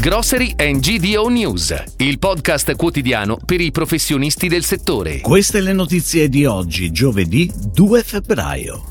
Grocery 0.00 0.54
and 0.58 0.78
GDO 0.78 1.26
News, 1.26 1.74
il 1.96 2.20
podcast 2.20 2.76
quotidiano 2.76 3.36
per 3.44 3.60
i 3.60 3.72
professionisti 3.72 4.46
del 4.46 4.62
settore. 4.62 5.18
Queste 5.18 5.60
le 5.60 5.72
notizie 5.72 6.28
di 6.28 6.44
oggi, 6.44 6.92
giovedì 6.92 7.50
2 7.72 8.04
febbraio. 8.04 8.84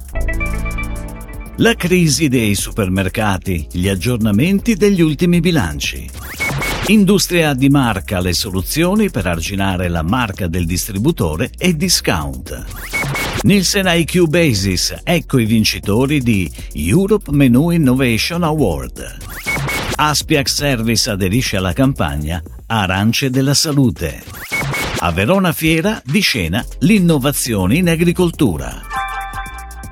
La 1.59 1.75
crisi 1.75 2.27
dei 2.27 2.55
supermercati, 2.55 3.69
gli 3.71 3.87
aggiornamenti 3.87 4.75
degli 4.75 4.99
ultimi 4.99 5.39
bilanci. 5.39 6.09
Industria 6.87 7.53
di 7.53 7.69
marca, 7.69 8.19
le 8.19 8.33
soluzioni 8.33 9.09
per 9.09 9.27
arginare 9.27 9.87
la 9.87 10.03
marca 10.03 10.47
del 10.47 10.65
distributore 10.65 11.51
e 11.57 11.73
discount. 11.77 12.65
Nielsen 13.43 13.85
IQ 13.87 14.25
Basis, 14.25 14.93
ecco 15.05 15.37
i 15.37 15.45
vincitori 15.45 16.19
di 16.19 16.51
Europe 16.73 17.31
Menu 17.31 17.69
Innovation 17.69 18.43
Award. 18.43 19.17
Aspiac 19.99 20.47
Service 20.47 21.09
aderisce 21.09 21.57
alla 21.57 21.73
campagna 21.73 22.39
Arance 22.67 23.31
della 23.31 23.55
Salute. 23.55 24.21
A 24.99 25.11
Verona 25.11 25.51
Fiera 25.53 25.99
di 26.05 26.19
scena 26.19 26.63
l'innovazione 26.81 27.77
in 27.77 27.89
agricoltura. 27.89 28.86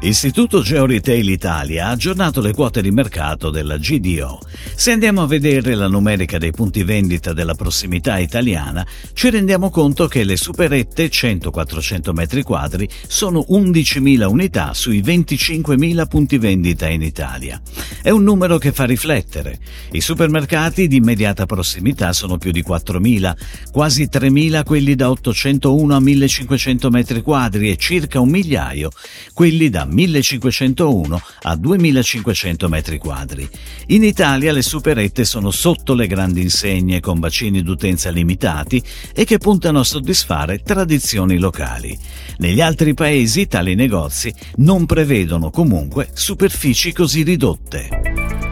Istituto 0.06 0.62
Georetail 0.62 1.28
Italia 1.28 1.88
ha 1.88 1.90
aggiornato 1.90 2.40
le 2.40 2.54
quote 2.54 2.84
di 2.84 2.92
mercato 2.92 3.50
della 3.50 3.78
GDO. 3.78 4.40
Se 4.76 4.92
andiamo 4.92 5.24
a 5.24 5.28
vedere 5.28 5.74
la 5.74 5.88
numerica 5.88 6.38
dei 6.38 6.52
punti 6.52 6.84
vendita 6.84 7.34
della 7.34 7.56
prossimità 7.56 8.20
italiana, 8.20 8.86
ci 9.14 9.32
rendiamo 9.32 9.72
conto 9.72 10.08
che 10.08 10.24
le 10.24 10.38
superette 10.38 11.10
100-400 11.10 12.12
metri 12.12 12.44
quadri 12.44 12.88
sono 13.08 13.48
11.000 13.50 14.26
unità 14.28 14.76
sui 14.76 15.02
25.000 15.02 16.08
punti 16.08 16.38
vendita 16.38 16.88
in 16.88 17.02
Italia. 17.02 17.60
È 18.04 18.12
un 18.12 18.22
numero 18.22 18.60
che 18.60 18.72
fa 18.72 18.86
riflettere. 18.86 19.58
I 19.94 20.02
supermercati 20.02 20.88
di 20.88 20.98
immediata 20.98 21.48
prossimità 21.48 22.14
sono 22.14 22.38
più 22.38 22.52
di 22.52 22.62
4.000, 22.62 23.34
quasi 23.72 24.08
3.000 24.12 24.64
quelli 24.66 24.94
da 24.94 25.10
801 25.10 25.96
a 25.96 26.00
1.500 26.00 26.90
metri 26.92 27.24
quadri 27.24 27.72
e 27.72 27.78
circa 27.78 28.20
un 28.20 28.30
migliaio 28.30 28.92
quelli 29.34 29.70
da 29.72 29.86
1501 29.96 31.22
a 31.44 31.56
2500 31.56 32.70
metri 32.70 32.98
quadri. 32.98 33.50
In 33.88 34.04
Italia 34.04 34.52
le 34.52 34.62
superette 34.62 35.24
sono 35.26 35.50
sotto 35.52 35.94
le 35.94 36.06
grandi 36.06 36.42
insegne 36.42 37.00
con 37.00 37.20
bacini 37.20 37.64
d'utenza 37.64 38.12
limitati 38.12 38.84
e 39.14 39.24
che 39.24 39.38
puntano 39.38 39.80
a 39.80 39.84
soddisfare 39.84 40.60
tradizioni 40.60 41.38
locali. 41.38 41.98
Negli 42.38 42.62
altri 42.62 42.94
paesi 42.94 43.48
tali 43.48 43.76
negozi 43.76 44.34
non 44.58 44.86
prevedono 44.86 45.50
comunque 45.50 46.10
superfici 46.14 46.92
così 46.92 47.24
ridotte. 47.24 47.90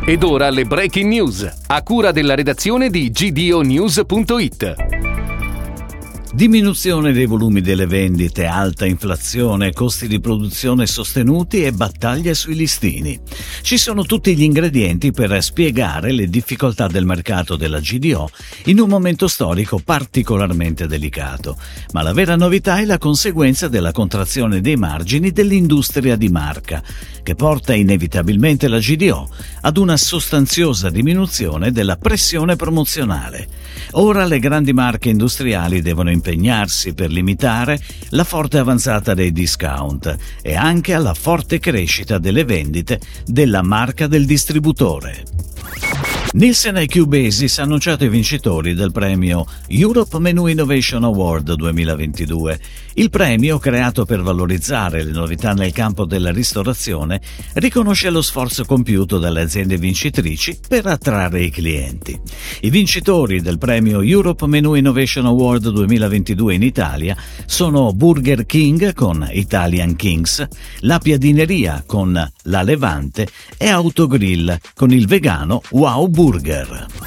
Ed 0.05 0.23
ora 0.23 0.49
le 0.49 0.65
breaking 0.65 1.09
news, 1.09 1.49
a 1.67 1.81
cura 1.81 2.11
della 2.11 2.35
redazione 2.35 2.89
di 2.89 3.09
gdonews.it. 3.09 4.92
Diminuzione 6.35 7.13
dei 7.13 7.27
volumi 7.27 7.61
delle 7.61 7.85
vendite, 7.85 8.47
alta 8.47 8.87
inflazione, 8.87 9.71
costi 9.71 10.07
di 10.07 10.19
produzione 10.19 10.87
sostenuti 10.87 11.63
e 11.63 11.71
battaglie 11.73 12.33
sui 12.33 12.55
listini. 12.55 13.19
Ci 13.61 13.77
sono 13.77 14.03
tutti 14.03 14.35
gli 14.35 14.41
ingredienti 14.41 15.11
per 15.11 15.43
spiegare 15.43 16.11
le 16.11 16.27
difficoltà 16.27 16.87
del 16.87 17.05
mercato 17.05 17.55
della 17.55 17.79
GDO 17.79 18.31
in 18.65 18.79
un 18.79 18.89
momento 18.89 19.27
storico 19.27 19.77
particolarmente 19.77 20.87
delicato. 20.87 21.55
Ma 21.91 22.01
la 22.01 22.13
vera 22.13 22.35
novità 22.35 22.79
è 22.79 22.85
la 22.85 22.97
conseguenza 22.97 23.67
della 23.67 23.91
contrazione 23.91 24.59
dei 24.59 24.75
margini 24.75 25.29
dell'industria 25.29 26.15
di 26.15 26.29
marca, 26.29 26.81
che 27.21 27.35
porta 27.35 27.75
inevitabilmente 27.75 28.67
la 28.67 28.79
GDO 28.79 29.29
ad 29.61 29.77
una 29.77 29.97
sostanziosa 29.97 30.89
diminuzione 30.89 31.71
della 31.71 31.95
pressione 31.95 32.55
promozionale. 32.55 33.47
Ora 33.91 34.25
le 34.25 34.39
grandi 34.39 34.73
marche 34.73 35.09
industriali 35.09 35.83
devono 35.83 36.09
impegnarsi 36.23 36.93
per 36.93 37.11
limitare 37.11 37.77
la 38.11 38.23
forte 38.23 38.57
avanzata 38.57 39.13
dei 39.13 39.33
discount 39.33 40.15
e 40.41 40.55
anche 40.55 40.93
alla 40.93 41.13
forte 41.13 41.59
crescita 41.59 42.17
delle 42.17 42.45
vendite 42.45 43.01
della 43.25 43.61
marca 43.61 44.07
del 44.07 44.25
distributore. 44.25 45.25
Nielsen 46.35 46.77
IQ 46.77 47.05
Basis 47.05 47.59
ha 47.59 47.61
annunciato 47.61 48.05
i 48.05 48.09
vincitori 48.09 48.73
del 48.73 48.91
premio 48.91 49.45
Europe 49.67 50.17
Menu 50.17 50.47
Innovation 50.47 51.03
Award 51.03 51.53
2022. 51.53 52.59
Il 52.95 53.11
premio, 53.11 53.59
creato 53.59 54.03
per 54.03 54.23
valorizzare 54.23 55.03
le 55.03 55.11
novità 55.11 55.53
nel 55.53 55.71
campo 55.71 56.05
della 56.05 56.31
ristorazione, 56.31 57.21
riconosce 57.53 58.09
lo 58.09 58.23
sforzo 58.23 58.65
compiuto 58.65 59.19
dalle 59.19 59.41
aziende 59.41 59.77
vincitrici 59.77 60.57
per 60.67 60.87
attrarre 60.87 61.43
i 61.43 61.51
clienti. 61.51 62.19
I 62.61 62.71
vincitori 62.71 63.39
del 63.39 63.59
premio 63.59 64.01
Europe 64.01 64.47
Menu 64.47 64.73
Innovation 64.73 65.27
Award 65.27 65.69
2022 65.69 66.55
in 66.55 66.63
Italia 66.63 67.15
sono 67.45 67.93
Burger 67.93 68.47
King 68.47 68.93
con 68.95 69.27
Italian 69.31 69.95
Kings, 69.95 70.47
La 70.79 70.97
Piadineria 70.97 71.83
con 71.85 72.13
La 72.43 72.61
Levante 72.63 73.27
e 73.55 73.69
Autogrill 73.69 74.57
con 74.73 74.91
il 74.91 75.05
vegano 75.05 75.61
Wow 75.69 76.07
Burger. 76.07 76.21
Burger. 76.23 77.02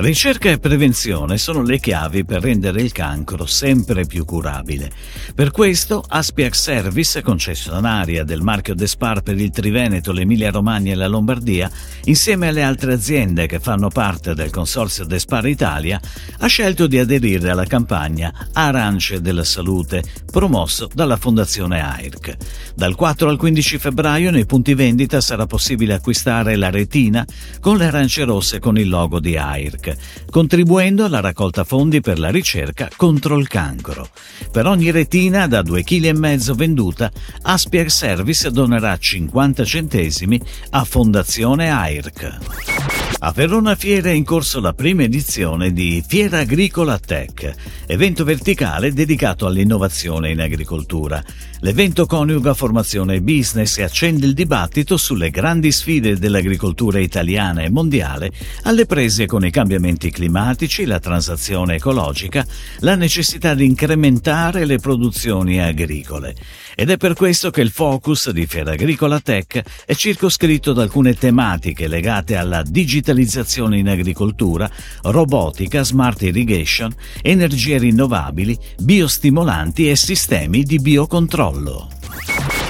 Ricerca 0.00 0.48
e 0.48 0.58
prevenzione 0.58 1.36
sono 1.36 1.60
le 1.60 1.78
chiavi 1.78 2.24
per 2.24 2.40
rendere 2.40 2.80
il 2.80 2.90
cancro 2.90 3.44
sempre 3.44 4.06
più 4.06 4.24
curabile. 4.24 4.90
Per 5.34 5.50
questo 5.50 6.02
Aspiac 6.08 6.56
Service, 6.56 7.20
concessionaria 7.20 8.24
del 8.24 8.40
marchio 8.40 8.74
Despar 8.74 9.20
per 9.20 9.38
il 9.38 9.50
Triveneto, 9.50 10.12
l'Emilia 10.12 10.50
Romagna 10.50 10.92
e 10.92 10.94
la 10.94 11.06
Lombardia, 11.06 11.70
insieme 12.04 12.48
alle 12.48 12.62
altre 12.62 12.94
aziende 12.94 13.46
che 13.46 13.60
fanno 13.60 13.88
parte 13.88 14.32
del 14.32 14.48
consorzio 14.48 15.04
Despar 15.04 15.46
Italia, 15.46 16.00
ha 16.38 16.46
scelto 16.46 16.86
di 16.86 16.98
aderire 16.98 17.50
alla 17.50 17.66
campagna 17.66 18.32
Arance 18.54 19.20
della 19.20 19.44
Salute, 19.44 20.02
promosso 20.32 20.88
dalla 20.94 21.18
Fondazione 21.18 21.78
AIRC. 21.78 22.36
Dal 22.74 22.94
4 22.94 23.28
al 23.28 23.36
15 23.36 23.76
febbraio 23.76 24.30
nei 24.30 24.46
punti 24.46 24.72
vendita 24.72 25.20
sarà 25.20 25.44
possibile 25.44 25.92
acquistare 25.92 26.56
la 26.56 26.70
retina 26.70 27.22
con 27.60 27.76
le 27.76 27.84
arance 27.84 28.24
rosse 28.24 28.58
con 28.60 28.78
il 28.78 28.88
logo 28.88 29.20
di 29.20 29.36
AIRC 29.36 29.88
contribuendo 30.30 31.04
alla 31.04 31.20
raccolta 31.20 31.64
fondi 31.64 32.00
per 32.00 32.18
la 32.18 32.30
ricerca 32.30 32.88
contro 32.96 33.38
il 33.38 33.48
cancro. 33.48 34.08
Per 34.50 34.66
ogni 34.66 34.90
retina 34.90 35.46
da 35.46 35.62
2,5 35.62 35.82
kg 35.82 36.54
venduta, 36.54 37.10
Aspier 37.42 37.90
Service 37.90 38.50
donerà 38.50 38.96
50 38.96 39.64
centesimi 39.64 40.40
a 40.70 40.84
Fondazione 40.84 41.70
AIRC. 41.70 42.79
A 43.22 43.32
Verona 43.32 43.74
Fiera 43.74 44.08
è 44.08 44.12
in 44.12 44.24
corso 44.24 44.60
la 44.60 44.72
prima 44.72 45.02
edizione 45.02 45.74
di 45.74 46.02
Fiera 46.06 46.38
Agricola 46.38 46.98
Tech, 46.98 47.54
evento 47.86 48.24
verticale 48.24 48.94
dedicato 48.94 49.44
all'innovazione 49.44 50.30
in 50.30 50.40
agricoltura. 50.40 51.22
L'evento 51.58 52.06
coniuga 52.06 52.54
formazione 52.54 53.16
e 53.16 53.20
business 53.20 53.76
e 53.76 53.82
accende 53.82 54.24
il 54.24 54.32
dibattito 54.32 54.96
sulle 54.96 55.28
grandi 55.28 55.70
sfide 55.70 56.16
dell'agricoltura 56.16 56.98
italiana 56.98 57.60
e 57.60 57.68
mondiale, 57.68 58.32
alle 58.62 58.86
prese 58.86 59.26
con 59.26 59.44
i 59.44 59.50
cambiamenti 59.50 60.10
climatici, 60.10 60.86
la 60.86 60.98
transazione 60.98 61.74
ecologica, 61.74 62.46
la 62.78 62.94
necessità 62.94 63.52
di 63.52 63.66
incrementare 63.66 64.64
le 64.64 64.78
produzioni 64.78 65.60
agricole. 65.60 66.34
Ed 66.74 66.88
è 66.88 66.96
per 66.96 67.12
questo 67.12 67.50
che 67.50 67.60
il 67.60 67.70
focus 67.70 68.30
di 68.30 68.46
Fiera 68.46 68.72
Agricola 68.72 69.20
Tech 69.20 69.62
è 69.84 69.94
circoscritto 69.94 70.72
da 70.72 70.80
alcune 70.80 71.12
tematiche 71.12 71.86
legate 71.86 72.36
alla 72.36 72.62
digitalizzazione 73.10 73.78
in 73.78 73.88
agricoltura, 73.88 74.70
robotica, 75.02 75.82
smart 75.82 76.22
irrigation, 76.22 76.92
energie 77.22 77.78
rinnovabili, 77.78 78.56
biostimolanti 78.78 79.90
e 79.90 79.96
sistemi 79.96 80.62
di 80.62 80.78
biocontrollo. 80.78 81.88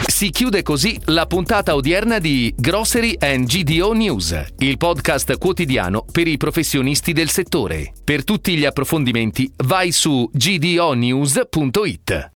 Si 0.07 0.31
chiude 0.31 0.63
così 0.63 1.01
la 1.07 1.27
puntata 1.27 1.75
odierna 1.75 2.19
di 2.19 2.53
Grocery 2.57 3.17
and 3.19 3.47
GDO 3.47 3.93
News, 3.93 4.39
il 4.59 4.77
podcast 4.77 5.39
quotidiano 5.39 6.05
per 6.11 6.27
i 6.27 6.37
professionisti 6.37 7.13
del 7.13 7.31
settore. 7.31 7.93
Per 8.05 8.25
tutti 8.25 8.57
gli 8.57 8.65
approfondimenti 8.65 9.51
vai 9.65 9.93
su 9.93 10.29
gdonews.it. 10.33 12.29